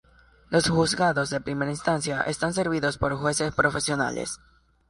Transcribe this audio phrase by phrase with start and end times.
[0.49, 4.39] Los juzgados de primera instancia están servidos por jueces profesionales.